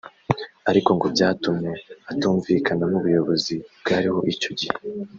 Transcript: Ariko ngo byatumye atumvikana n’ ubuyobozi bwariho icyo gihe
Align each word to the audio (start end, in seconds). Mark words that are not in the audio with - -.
Ariko 0.69 0.89
ngo 0.95 1.05
byatumye 1.15 1.71
atumvikana 2.11 2.83
n’ 2.87 2.93
ubuyobozi 2.99 3.55
bwariho 3.81 4.19
icyo 4.33 4.51
gihe 4.59 4.75